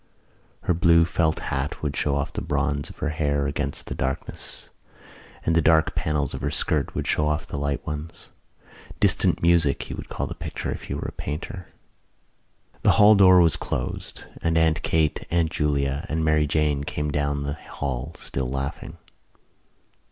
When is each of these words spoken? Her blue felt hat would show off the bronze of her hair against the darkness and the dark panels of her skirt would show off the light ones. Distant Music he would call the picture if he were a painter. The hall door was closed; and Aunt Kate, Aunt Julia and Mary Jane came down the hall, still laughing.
Her 0.63 0.73
blue 0.73 1.05
felt 1.05 1.37
hat 1.37 1.83
would 1.83 1.95
show 1.95 2.15
off 2.15 2.33
the 2.33 2.41
bronze 2.41 2.89
of 2.89 2.97
her 2.97 3.09
hair 3.09 3.45
against 3.45 3.85
the 3.85 3.93
darkness 3.93 4.71
and 5.45 5.53
the 5.53 5.61
dark 5.61 5.93
panels 5.93 6.33
of 6.33 6.41
her 6.41 6.49
skirt 6.49 6.95
would 6.95 7.05
show 7.05 7.27
off 7.27 7.45
the 7.45 7.59
light 7.59 7.85
ones. 7.85 8.29
Distant 8.99 9.43
Music 9.43 9.83
he 9.83 9.93
would 9.93 10.09
call 10.09 10.25
the 10.25 10.33
picture 10.33 10.71
if 10.71 10.85
he 10.85 10.95
were 10.95 11.07
a 11.07 11.11
painter. 11.11 11.67
The 12.81 12.93
hall 12.93 13.13
door 13.13 13.41
was 13.41 13.55
closed; 13.55 14.23
and 14.41 14.57
Aunt 14.57 14.81
Kate, 14.81 15.23
Aunt 15.29 15.51
Julia 15.51 16.07
and 16.09 16.25
Mary 16.25 16.47
Jane 16.47 16.83
came 16.83 17.11
down 17.11 17.43
the 17.43 17.53
hall, 17.53 18.15
still 18.17 18.47
laughing. 18.49 18.97